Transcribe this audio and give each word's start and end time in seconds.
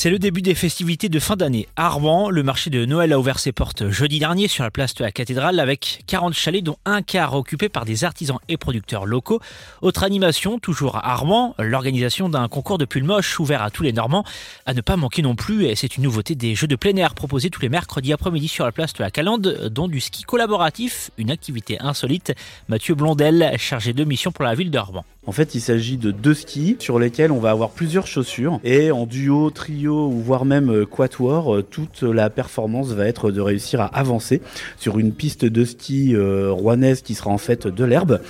C'est 0.00 0.10
le 0.10 0.20
début 0.20 0.42
des 0.42 0.54
festivités 0.54 1.08
de 1.08 1.18
fin 1.18 1.34
d'année. 1.34 1.66
À 1.74 1.98
le 2.30 2.42
marché 2.44 2.70
de 2.70 2.84
Noël 2.84 3.12
a 3.12 3.18
ouvert 3.18 3.40
ses 3.40 3.50
portes 3.50 3.90
jeudi 3.90 4.20
dernier 4.20 4.46
sur 4.46 4.62
la 4.62 4.70
place 4.70 4.94
de 4.94 5.02
la 5.02 5.10
cathédrale 5.10 5.58
avec 5.58 6.04
40 6.06 6.34
chalets 6.34 6.62
dont 6.62 6.76
un 6.84 7.02
quart 7.02 7.34
occupé 7.34 7.68
par 7.68 7.84
des 7.84 8.04
artisans 8.04 8.38
et 8.48 8.56
producteurs 8.56 9.06
locaux. 9.06 9.40
Autre 9.82 10.04
animation, 10.04 10.60
toujours 10.60 11.04
à 11.04 11.16
Rouen, 11.16 11.56
l'organisation 11.58 12.28
d'un 12.28 12.46
concours 12.46 12.78
de 12.78 12.84
pulls 12.84 13.02
moches 13.02 13.40
ouvert 13.40 13.60
à 13.60 13.72
tous 13.72 13.82
les 13.82 13.92
Normands. 13.92 14.22
À 14.66 14.74
ne 14.74 14.82
pas 14.82 14.96
manquer 14.96 15.22
non 15.22 15.34
plus, 15.34 15.64
et 15.64 15.74
c'est 15.74 15.96
une 15.96 16.04
nouveauté 16.04 16.36
des 16.36 16.54
jeux 16.54 16.68
de 16.68 16.76
plein 16.76 16.94
air 16.94 17.16
proposés 17.16 17.50
tous 17.50 17.62
les 17.62 17.68
mercredis 17.68 18.12
après-midi 18.12 18.46
sur 18.46 18.64
la 18.64 18.70
place 18.70 18.92
de 18.92 19.02
la 19.02 19.10
Calande, 19.10 19.68
dont 19.74 19.88
du 19.88 19.98
ski 19.98 20.22
collaboratif, 20.22 21.10
une 21.18 21.32
activité 21.32 21.76
insolite. 21.80 22.32
Mathieu 22.68 22.94
Blondel, 22.94 23.52
chargé 23.58 23.92
de 23.94 24.04
mission 24.04 24.30
pour 24.30 24.44
la 24.44 24.54
ville 24.54 24.70
de. 24.70 24.78
En 25.26 25.32
fait, 25.32 25.56
il 25.56 25.60
s'agit 25.60 25.96
de 25.96 26.12
deux 26.12 26.34
skis 26.34 26.76
sur 26.78 27.00
lesquels 27.00 27.32
on 27.32 27.40
va 27.40 27.50
avoir 27.50 27.70
plusieurs 27.70 28.06
chaussures 28.06 28.60
et 28.62 28.92
en 28.92 29.04
duo, 29.04 29.50
trio 29.50 29.87
ou 29.88 30.20
voire 30.20 30.44
même 30.44 30.70
euh, 30.70 30.86
quatuor, 30.86 31.56
euh, 31.56 31.62
toute 31.62 32.02
la 32.02 32.30
performance 32.30 32.88
va 32.88 33.06
être 33.06 33.30
de 33.30 33.40
réussir 33.40 33.80
à 33.80 33.86
avancer 33.86 34.40
sur 34.78 34.98
une 34.98 35.12
piste 35.12 35.44
de 35.44 35.64
ski 35.64 36.14
euh, 36.14 36.50
rouennaise 36.50 37.02
qui 37.02 37.14
sera 37.14 37.30
en 37.30 37.38
fait 37.38 37.66
de 37.66 37.84
l'herbe 37.84 38.20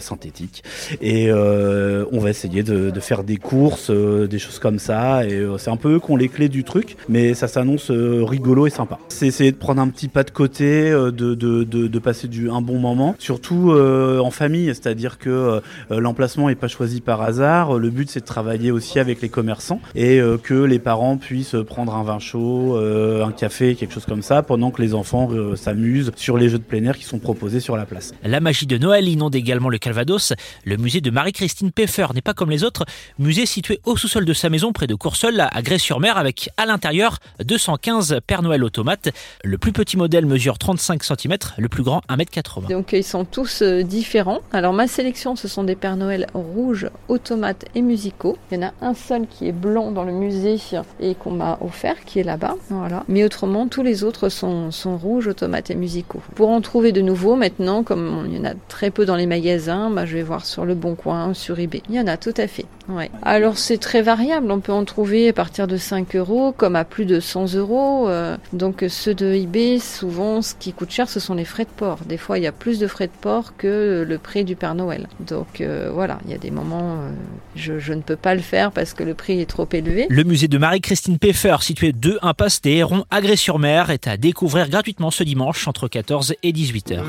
synthétique 0.00 0.62
et 1.00 1.32
on 1.32 2.18
va 2.18 2.30
essayer 2.30 2.62
de, 2.62 3.00
faire 3.00 3.24
des 3.24 3.36
courses, 3.36 3.90
des 3.90 4.38
choses 4.38 4.58
comme 4.58 4.78
ça 4.78 5.26
et 5.26 5.46
c'est 5.58 5.70
un 5.70 5.76
peu 5.76 5.94
eux 5.94 6.00
qui 6.00 6.10
ont 6.10 6.16
les 6.16 6.28
clés 6.28 6.48
du 6.48 6.64
truc, 6.64 6.96
mais 7.08 7.34
ça 7.34 7.48
s'annonce 7.48 7.90
rigolo 7.90 8.66
et 8.66 8.70
sympa. 8.70 8.98
C'est 9.08 9.26
essayer 9.26 9.52
de 9.52 9.56
prendre 9.56 9.80
un 9.80 9.88
petit 9.88 10.08
pas 10.08 10.24
de 10.24 10.30
côté, 10.30 10.90
de, 10.90 11.10
de, 11.10 11.64
de, 11.64 11.98
passer 11.98 12.28
du, 12.28 12.50
un 12.50 12.60
bon 12.60 12.78
moment, 12.78 13.14
surtout 13.18 13.72
en 13.72 14.30
famille, 14.30 14.66
c'est-à-dire 14.66 15.18
que 15.18 15.60
l'emplacement 15.90 16.48
n'est 16.48 16.54
pas 16.54 16.68
choisi 16.68 17.00
par 17.00 17.22
hasard. 17.22 17.78
Le 17.78 17.90
but, 17.90 18.10
c'est 18.10 18.20
de 18.20 18.26
travailler 18.26 18.70
aussi 18.70 18.98
avec 18.98 19.20
les 19.20 19.28
commerçants 19.28 19.80
et 19.94 20.20
euh, 20.20 20.38
que 20.38 20.54
les 20.68 20.78
parents 20.78 21.16
puissent 21.16 21.56
prendre 21.66 21.94
un 21.94 22.02
vin 22.02 22.18
chaud, 22.18 22.76
euh, 22.76 23.24
un 23.24 23.32
café, 23.32 23.74
quelque 23.74 23.92
chose 23.92 24.04
comme 24.04 24.22
ça, 24.22 24.42
pendant 24.42 24.70
que 24.70 24.80
les 24.82 24.94
enfants 24.94 25.28
euh, 25.32 25.56
s'amusent 25.56 26.12
sur 26.16 26.36
les 26.36 26.48
jeux 26.48 26.58
de 26.58 26.64
plein 26.64 26.84
air 26.84 26.96
qui 26.96 27.04
sont 27.04 27.18
proposés 27.18 27.60
sur 27.60 27.76
la 27.76 27.86
place. 27.86 28.12
La 28.22 28.40
magie 28.40 28.66
de 28.66 28.78
Noël 28.78 29.08
inonde 29.08 29.34
également 29.34 29.68
le 29.68 29.78
Calvados. 29.78 30.32
Le 30.64 30.76
musée 30.76 31.00
de 31.00 31.10
Marie-Christine 31.10 31.72
Peffer 31.72 32.08
n'est 32.14 32.20
pas 32.20 32.34
comme 32.34 32.50
les 32.50 32.64
autres. 32.64 32.84
Musée 33.18 33.46
situé 33.46 33.80
au 33.84 33.96
sous-sol 33.96 34.24
de 34.24 34.32
sa 34.32 34.50
maison 34.50 34.72
près 34.72 34.86
de 34.86 34.94
Courseul, 34.94 35.40
à 35.40 35.62
Grès-sur-Mer, 35.62 36.16
avec 36.16 36.50
à 36.56 36.66
l'intérieur 36.66 37.18
215 37.44 38.20
Père 38.26 38.42
Noël 38.42 38.62
automates. 38.62 39.08
Le 39.42 39.58
plus 39.58 39.72
petit 39.72 39.96
modèle 39.96 40.26
mesure 40.26 40.58
35 40.58 41.02
cm, 41.02 41.36
le 41.56 41.68
plus 41.68 41.82
grand 41.82 42.02
1m80. 42.08 42.70
Donc 42.70 42.92
ils 42.92 43.04
sont 43.04 43.24
tous 43.24 43.62
différents. 43.62 44.40
Alors 44.52 44.72
ma 44.72 44.86
sélection, 44.86 45.36
ce 45.36 45.48
sont 45.48 45.64
des 45.64 45.76
Père 45.76 45.96
Noël 45.96 46.26
rouges, 46.34 46.90
automates 47.08 47.64
et 47.74 47.82
musicaux. 47.82 48.36
Il 48.50 48.58
y 48.58 48.64
en 48.64 48.68
a 48.68 48.72
un 48.82 48.94
seul 48.94 49.26
qui 49.26 49.48
est 49.48 49.52
blanc 49.52 49.90
dans 49.90 50.04
le 50.04 50.12
musée 50.12 50.57
et 51.00 51.14
qu'on 51.14 51.32
m'a 51.32 51.58
offert, 51.60 52.04
qui 52.04 52.18
est 52.18 52.24
là-bas. 52.24 52.56
Voilà. 52.70 53.04
Mais 53.08 53.24
autrement, 53.24 53.68
tous 53.68 53.82
les 53.82 54.04
autres 54.04 54.28
sont, 54.28 54.70
rouges, 54.84 55.28
automates 55.28 55.70
et 55.70 55.74
musicaux. 55.74 56.22
Pour 56.34 56.50
en 56.50 56.60
trouver 56.60 56.92
de 56.92 57.00
nouveaux, 57.00 57.36
maintenant, 57.36 57.82
comme 57.82 58.26
il 58.28 58.36
y 58.36 58.40
en 58.40 58.44
a 58.44 58.54
très 58.68 58.90
peu 58.90 59.04
dans 59.04 59.16
les 59.16 59.26
magasins, 59.26 59.90
bah, 59.90 60.06
je 60.06 60.16
vais 60.16 60.22
voir 60.22 60.44
sur 60.44 60.64
le 60.64 60.74
Bon 60.74 60.94
Coin, 60.94 61.34
sur 61.34 61.58
eBay. 61.58 61.82
Il 61.88 61.94
y 61.94 62.00
en 62.00 62.06
a 62.06 62.16
tout 62.16 62.34
à 62.36 62.46
fait. 62.46 62.66
Ouais. 62.88 63.10
Alors 63.22 63.58
c'est 63.58 63.76
très 63.76 64.00
variable. 64.00 64.50
On 64.50 64.60
peut 64.60 64.72
en 64.72 64.84
trouver 64.84 65.28
à 65.28 65.32
partir 65.32 65.66
de 65.66 65.76
5 65.76 66.16
euros, 66.16 66.52
comme 66.56 66.74
à 66.74 66.84
plus 66.84 67.04
de 67.04 67.20
100 67.20 67.54
euros. 67.54 68.08
Euh. 68.08 68.36
donc 68.52 68.84
ceux 68.88 69.14
de 69.14 69.26
eBay, 69.26 69.78
souvent, 69.78 70.40
ce 70.40 70.54
qui 70.54 70.72
coûte 70.72 70.90
cher, 70.90 71.08
ce 71.08 71.20
sont 71.20 71.34
les 71.34 71.44
frais 71.44 71.64
de 71.64 71.70
port. 71.70 71.98
Des 72.06 72.16
fois, 72.16 72.38
il 72.38 72.44
y 72.44 72.46
a 72.46 72.52
plus 72.52 72.78
de 72.78 72.86
frais 72.86 73.06
de 73.06 73.12
port 73.20 73.56
que 73.56 74.04
le 74.08 74.18
prix 74.18 74.44
du 74.44 74.56
Père 74.56 74.74
Noël. 74.74 75.06
Donc 75.20 75.60
euh, 75.60 75.90
voilà, 75.92 76.18
il 76.24 76.30
y 76.30 76.34
a 76.34 76.38
des 76.38 76.50
moments, 76.50 76.94
euh, 76.94 77.10
je, 77.56 77.78
je, 77.78 77.92
ne 77.92 78.00
peux 78.00 78.16
pas 78.16 78.34
le 78.34 78.40
faire 78.40 78.72
parce 78.72 78.94
que 78.94 79.02
le 79.02 79.14
prix 79.14 79.40
est 79.40 79.46
trop 79.46 79.68
élevé. 79.72 80.06
Le 80.08 80.24
musée 80.24 80.47
de 80.48 80.58
Marie-Christine 80.58 81.18
Peffer, 81.18 81.56
situé 81.60 81.92
2 81.92 82.18
impasse 82.22 82.62
des 82.62 82.76
Hérons, 82.76 83.04
Agré-sur-Mer, 83.10 83.90
est 83.90 84.08
à 84.08 84.16
découvrir 84.16 84.70
gratuitement 84.70 85.10
ce 85.10 85.22
dimanche 85.22 85.68
entre 85.68 85.88
14 85.88 86.34
et 86.42 86.52
18 86.52 86.92
h 86.92 87.02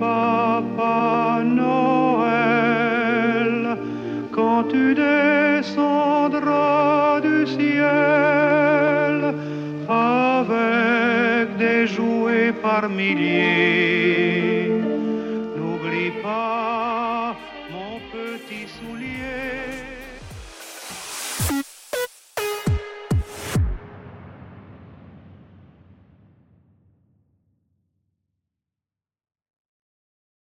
papa 0.00 1.42
Noël, 1.44 2.32
quand 4.32 4.64
tu 4.64 4.94
descendras 4.94 6.00
du 7.20 7.46
ciel 7.46 7.74
avec 9.88 11.56
des 11.58 11.86
jouets 11.86 12.52
par 12.52 12.88
milliers, 12.88 14.61